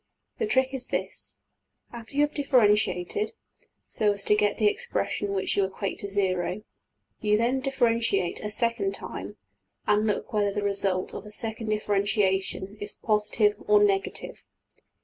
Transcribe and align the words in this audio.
The 0.39 0.47
trick 0.47 0.73
is 0.73 0.87
this: 0.87 1.37
After 1.93 2.15
you 2.15 2.21
have 2.21 2.33
differentiated 2.33 3.33
(so 3.85 4.13
as 4.13 4.25
to 4.25 4.33
get 4.35 4.57
the 4.57 4.65
expression 4.65 5.31
which 5.31 5.55
you 5.55 5.63
equate 5.63 5.99
to 5.99 6.09
zero), 6.09 6.63
you 7.19 7.37
then 7.37 7.59
differentiate 7.59 8.39
a 8.39 8.49
second 8.49 8.95
time, 8.95 9.37
and 9.85 10.07
look 10.07 10.33
whether 10.33 10.51
the 10.51 10.63
result 10.63 11.13
of 11.13 11.23
the 11.23 11.31
second 11.31 11.67
differentiation 11.69 12.77
is 12.81 12.95
\emph{positive} 12.95 13.63
or 13.67 13.79
\emph{negative}. 13.79 14.39